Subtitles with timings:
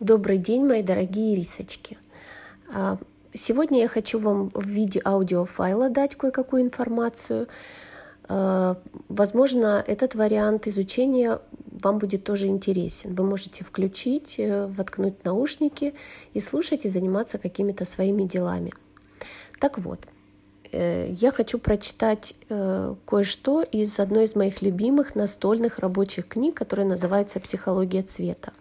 [0.00, 1.96] Добрый день, мои дорогие рисочки.
[2.70, 2.98] А,
[3.32, 7.48] сегодня я хочу вам в виде аудиофайла дать кое-какую информацию.
[8.28, 8.76] А,
[9.08, 11.40] возможно, этот вариант изучения
[11.82, 13.14] вам будет тоже интересен.
[13.14, 15.94] Вы можете включить, э, воткнуть наушники
[16.34, 18.74] и слушать и заниматься какими-то своими делами.
[19.60, 20.00] Так вот,
[20.72, 26.86] э, я хочу прочитать э, кое-что из одной из моих любимых настольных рабочих книг, которая
[26.86, 28.52] называется «Психология цвета».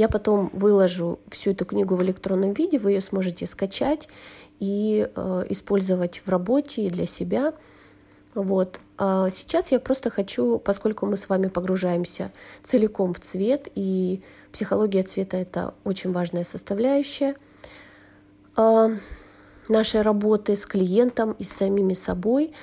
[0.00, 4.08] Я потом выложу всю эту книгу в электронном виде, вы ее сможете скачать
[4.58, 7.52] и э, использовать в работе и для себя.
[8.34, 8.80] Вот.
[8.96, 12.32] А сейчас я просто хочу, поскольку мы с вами погружаемся
[12.62, 14.22] целиком в цвет, и
[14.52, 17.36] психология цвета это очень важная составляющая
[18.56, 18.96] э,
[19.68, 22.54] нашей работы с клиентом и с самими собой,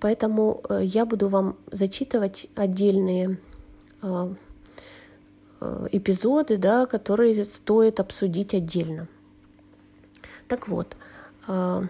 [0.00, 3.38] поэтому э, я буду вам зачитывать отдельные
[4.02, 4.34] э,
[5.92, 9.08] эпизоды, да, которые стоит обсудить отдельно.
[10.48, 10.96] Так вот,
[11.48, 11.82] э,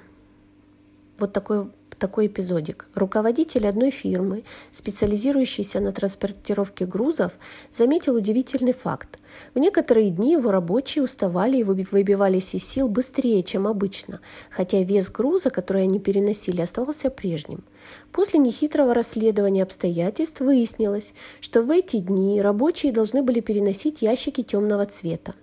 [1.18, 1.70] вот такой
[2.02, 2.88] такой эпизодик.
[2.96, 7.38] Руководитель одной фирмы, специализирующийся на транспортировке грузов,
[7.70, 9.20] заметил удивительный факт.
[9.54, 15.10] В некоторые дни его рабочие уставали и выбивались из сил быстрее, чем обычно, хотя вес
[15.10, 17.62] груза, который они переносили, оставался прежним.
[18.10, 24.86] После нехитрого расследования обстоятельств выяснилось, что в эти дни рабочие должны были переносить ящики темного
[24.86, 25.34] цвета.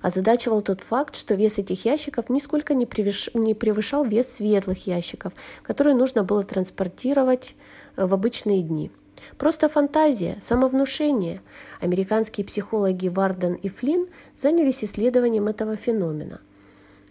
[0.00, 3.30] Озадачивал тот факт, что вес этих ящиков нисколько не, превыш...
[3.34, 7.54] не превышал вес светлых ящиков, которые нужно было транспортировать
[7.96, 8.90] э, в обычные дни.
[9.38, 11.40] Просто фантазия, самовнушение.
[11.80, 16.40] Американские психологи Варден и Флинн занялись исследованием этого феномена.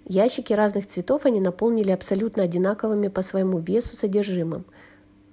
[0.05, 4.65] Ящики разных цветов они наполнили абсолютно одинаковыми по своему весу содержимым.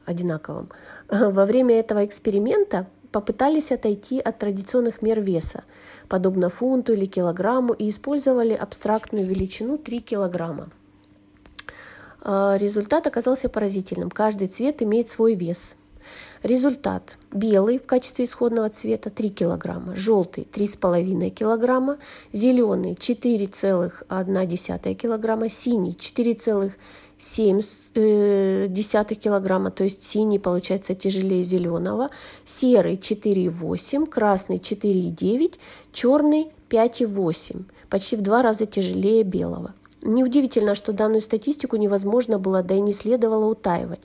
[0.05, 0.71] Одинаковым.
[1.09, 5.65] Во время этого эксперимента попытались отойти от традиционных мер веса,
[6.09, 10.71] подобно фунту или килограмму, и использовали абстрактную величину 3 килограмма.
[12.21, 14.11] А, результат оказался поразительным.
[14.11, 15.77] Каждый цвет имеет свой вес.
[16.43, 17.19] Результат.
[17.33, 21.99] Белый в качестве исходного цвета 3 килограмма, желтый 3,5 килограмма,
[22.33, 26.73] зеленый 4,1 килограмма, синий 4,7
[27.19, 27.61] 7
[27.95, 32.11] э, килограмма, то есть синий получается тяжелее зеленого,
[32.45, 35.55] серый 4,8, красный 4,9,
[35.93, 39.75] черный 5,8, почти в два раза тяжелее белого.
[40.03, 44.01] Неудивительно, что данную статистику невозможно было, да и не следовало утаивать.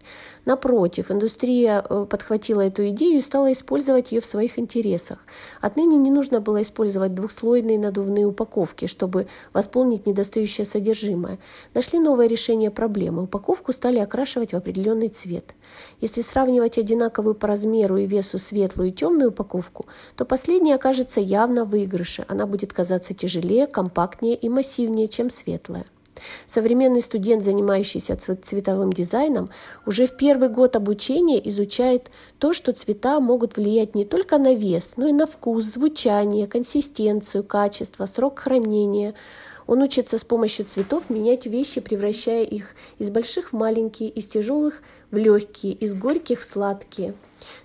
[0.46, 5.20] Напротив, индустрия э, подхватила эту идею и стала использовать ее в своих интересах.
[5.62, 11.38] Отныне не нужно было использовать двухслойные надувные упаковки, чтобы восполнить недостающее содержимое.
[11.74, 13.24] Нашли новое решение проблемы.
[13.24, 15.54] Упаковку стали окрашивать в определенный цвет.
[16.02, 21.66] Если сравнивать одинаковую по размеру и весу светлую и темную упаковку, то последняя окажется явно
[21.66, 22.26] в выигрыше.
[22.28, 25.86] Она будет казаться тяжелее, компактнее и массивнее, чем светлая.
[26.46, 29.50] Современный студент, занимающийся цветовым дизайном,
[29.86, 34.94] уже в первый год обучения изучает то, что цвета могут влиять не только на вес,
[34.98, 39.14] но и на вкус, звучание, консистенцию, качество, срок хранения.
[39.66, 44.82] Он учится с помощью цветов менять вещи, превращая их из больших в маленькие, из тяжелых
[45.10, 47.14] в легкие, из горьких в сладкие.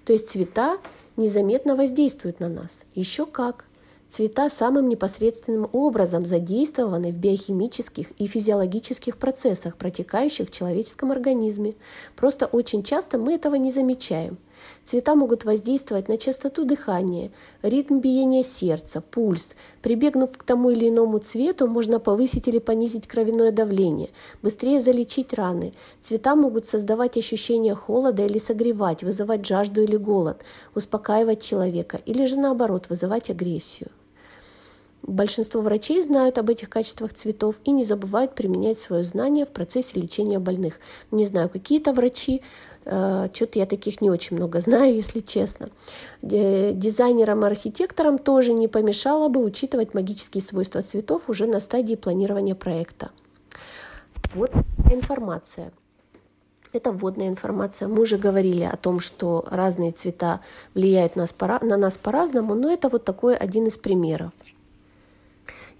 [0.04, 0.78] То есть цвета
[1.16, 2.84] незаметно воздействуют на нас.
[2.94, 3.64] Еще как.
[4.08, 11.74] Цвета самым непосредственным образом задействованы в биохимических и физиологических процессах, протекающих в человеческом организме.
[12.16, 14.38] Просто очень часто мы этого не замечаем.
[14.82, 17.30] Цвета могут воздействовать на частоту дыхания,
[17.62, 19.54] ритм биения сердца, пульс.
[19.82, 24.08] Прибегнув к тому или иному цвету, можно повысить или понизить кровяное давление,
[24.40, 25.74] быстрее залечить раны.
[26.00, 30.40] Цвета могут создавать ощущение холода или согревать, вызывать жажду или голод,
[30.74, 33.90] успокаивать человека или же наоборот вызывать агрессию.
[35.08, 39.98] Большинство врачей знают об этих качествах цветов и не забывают применять свое знание в процессе
[39.98, 40.80] лечения больных.
[41.10, 42.42] Не знаю, какие-то врачи,
[42.84, 45.70] э, что-то я таких не очень много знаю, если честно.
[46.20, 52.54] Дизайнерам и архитекторам тоже не помешало бы учитывать магические свойства цветов уже на стадии планирования
[52.54, 53.10] проекта.
[54.34, 54.52] Вот
[54.92, 55.72] информация.
[56.74, 57.88] Это вводная информация.
[57.88, 60.40] Мы уже говорили о том, что разные цвета
[60.74, 61.24] влияют на
[61.78, 64.32] нас по-разному, но это вот такой один из примеров.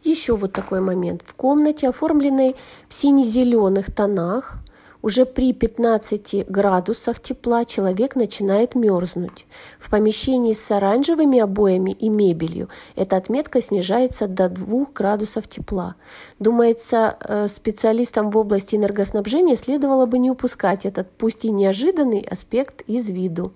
[0.05, 1.23] Еще вот такой момент.
[1.25, 2.57] В комнате, оформленной
[2.89, 4.59] в сине-зеленых тонах,
[5.01, 9.47] уже при 15 градусах тепла человек начинает мерзнуть.
[9.79, 15.95] В помещении с оранжевыми обоями и мебелью эта отметка снижается до 2 градусов тепла.
[16.39, 22.83] Думается, э, специалистам в области энергоснабжения следовало бы не упускать этот, пусть и неожиданный аспект
[22.83, 23.53] из виду.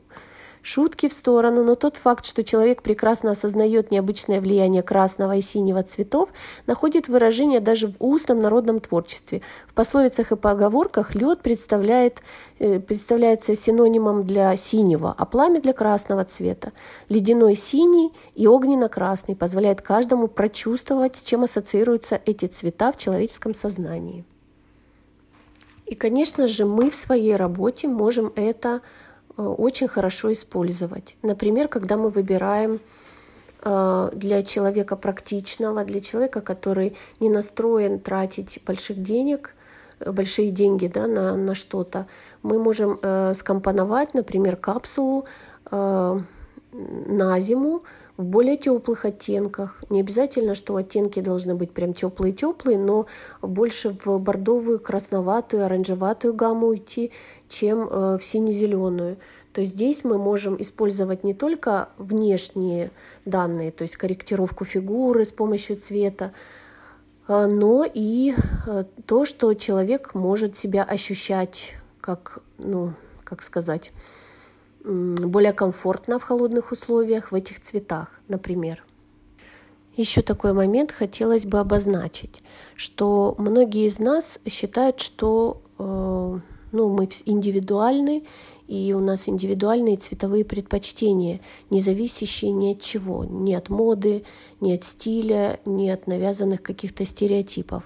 [0.62, 5.82] Шутки в сторону, но тот факт, что человек прекрасно осознает необычное влияние красного и синего
[5.82, 6.28] цветов,
[6.68, 9.42] находит выражение даже в устном народном творчестве.
[9.66, 12.20] В пословицах и поговорках лед представляет,
[12.60, 16.70] э, представляется синонимом для синего, а пламя для красного цвета.
[17.08, 24.24] Ледяной синий и огненно-красный позволяет каждому прочувствовать, с чем ассоциируются эти цвета в человеческом сознании.
[25.86, 28.80] И, конечно же, мы в своей работе можем это
[29.36, 31.16] очень хорошо использовать.
[31.22, 32.80] Например, когда мы выбираем
[33.64, 39.54] э, для человека практичного, для человека, который не настроен тратить больших денег,
[40.00, 42.06] э, большие деньги да, на, на что-то,
[42.42, 45.24] мы можем э, скомпоновать, например, капсулу
[45.70, 46.18] э,
[46.72, 47.82] на зиму,
[48.22, 49.82] в более теплых оттенках.
[49.90, 53.06] Не обязательно, что оттенки должны быть прям теплые-теплые, но
[53.40, 57.10] больше в бордовую, красноватую, оранжеватую гамму идти,
[57.48, 59.18] чем э, в сине-зеленую.
[59.52, 62.90] То здесь мы можем использовать не только внешние
[63.26, 66.32] данные, то есть корректировку фигуры с помощью цвета,
[67.28, 68.34] э, но и
[68.66, 72.94] э, то, что человек может себя ощущать как, ну,
[73.24, 73.92] как сказать,
[74.84, 78.84] более комфортно в холодных условиях в этих цветах, например.
[79.96, 82.42] Еще такой момент хотелось бы обозначить,
[82.76, 86.38] что многие из нас считают, что э,
[86.72, 88.24] ну, мы индивидуальны,
[88.66, 94.24] и у нас индивидуальные цветовые предпочтения, не зависящие ни от чего, ни от моды,
[94.60, 97.84] ни от стиля, ни от навязанных каких-то стереотипов.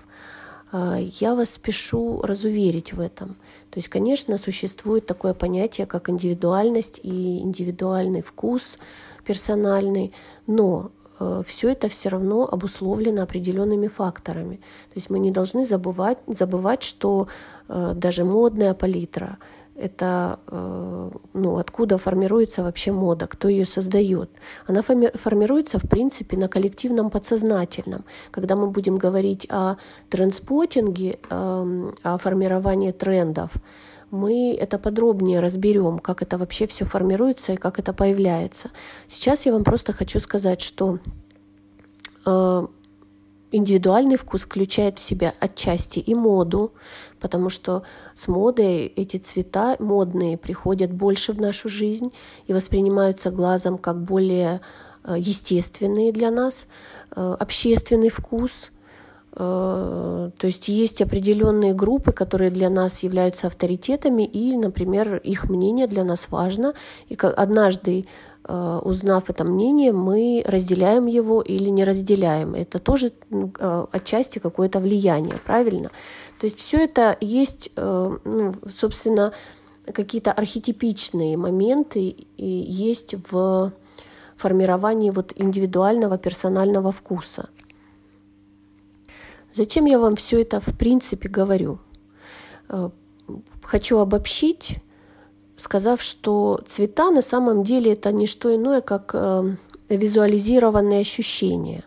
[0.76, 3.28] А, я вас спешу разуверить в этом.
[3.70, 8.78] То есть, конечно, существует такое понятие, как индивидуальность и индивидуальный вкус
[9.24, 10.12] персональный,
[10.46, 14.56] но э, все это все равно обусловлено определенными факторами.
[14.56, 17.28] То есть мы не должны забывать, забывать что
[17.68, 19.38] э, даже модная палитра
[19.78, 24.30] это э, ну, откуда формируется вообще мода, кто ее создает.
[24.66, 28.04] Она формируется, в принципе, на коллективном подсознательном.
[28.30, 29.76] Когда мы будем говорить о
[30.08, 33.50] трендспотинге, эм, о формировании трендов,
[34.10, 38.70] мы это подробнее разберем, как это вообще все формируется и как это появляется.
[39.06, 40.98] Сейчас я вам просто хочу сказать, что
[42.24, 42.66] э,
[43.52, 46.72] индивидуальный вкус включает в себя отчасти и моду,
[47.20, 47.82] потому что
[48.14, 52.12] с модой эти цвета модные приходят больше в нашу жизнь
[52.46, 54.60] и воспринимаются глазом как более
[55.04, 56.66] э, естественные для нас,
[57.14, 58.72] э, общественный вкус.
[59.32, 65.86] Э, то есть есть определенные группы, которые для нас являются авторитетами, и, например, их мнение
[65.86, 66.74] для нас важно.
[67.08, 68.06] И однажды
[68.48, 72.54] узнав это мнение, мы разделяем его или не разделяем.
[72.54, 75.90] Это тоже э, отчасти какое-то влияние, правильно?
[76.38, 79.32] То есть все это есть, э, ну, собственно,
[79.92, 83.72] какие-то архетипичные моменты и есть в
[84.36, 87.48] формировании вот индивидуального персонального вкуса.
[89.52, 91.78] Зачем я вам все это в принципе говорю?
[93.62, 94.76] Хочу обобщить
[95.56, 99.14] сказав, что цвета на самом деле это не что иное, как
[99.88, 101.84] визуализированные ощущения.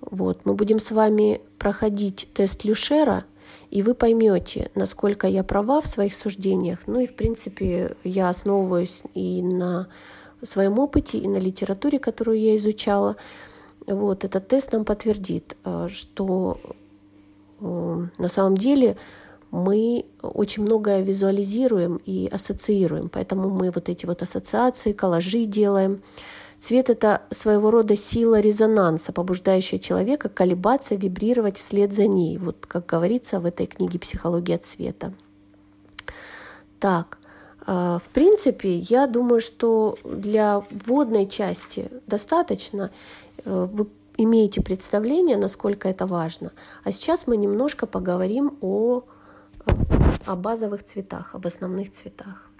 [0.00, 3.24] Вот, мы будем с вами проходить тест Люшера,
[3.70, 6.80] и вы поймете, насколько я права в своих суждениях.
[6.86, 9.88] Ну и, в принципе, я основываюсь и на
[10.42, 13.16] своем опыте, и на литературе, которую я изучала.
[13.86, 16.60] Вот, этот тест нам подтвердит, э, что
[17.60, 18.96] э, на самом деле
[19.52, 26.02] мы очень многое визуализируем и ассоциируем, поэтому мы вот эти вот ассоциации, коллажи делаем.
[26.58, 32.38] Цвет— это своего рода сила резонанса, побуждающая человека колебаться, вибрировать вслед за ней.
[32.38, 35.12] Вот как говорится в этой книге «Психология цвета».
[36.80, 37.18] Так,
[37.66, 42.90] а, в принципе, я думаю, что для вводной части достаточно.
[43.44, 46.52] Э, вы имеете представление, насколько это важно.
[46.84, 49.04] А сейчас мы немножко поговорим о
[50.26, 52.51] о базовых цветах, об основных цветах.